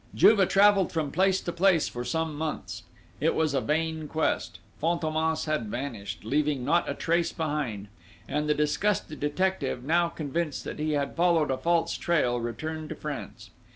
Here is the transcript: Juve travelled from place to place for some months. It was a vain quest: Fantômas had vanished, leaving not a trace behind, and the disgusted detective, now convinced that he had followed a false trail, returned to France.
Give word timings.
Juve 0.15 0.47
travelled 0.49 0.91
from 0.91 1.11
place 1.11 1.39
to 1.41 1.51
place 1.51 1.87
for 1.87 2.03
some 2.03 2.35
months. 2.35 2.81
It 3.19 3.35
was 3.35 3.53
a 3.53 3.61
vain 3.61 4.07
quest: 4.07 4.57
Fantômas 4.81 5.45
had 5.45 5.67
vanished, 5.67 6.23
leaving 6.25 6.65
not 6.65 6.89
a 6.89 6.95
trace 6.95 7.31
behind, 7.31 7.87
and 8.27 8.49
the 8.49 8.55
disgusted 8.55 9.19
detective, 9.19 9.83
now 9.83 10.09
convinced 10.09 10.63
that 10.63 10.79
he 10.79 10.93
had 10.93 11.15
followed 11.15 11.51
a 11.51 11.57
false 11.59 11.95
trail, 11.97 12.39
returned 12.39 12.89
to 12.89 12.95
France. 12.95 13.51